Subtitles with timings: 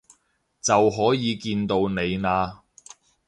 [0.59, 2.61] 就可以見到你喇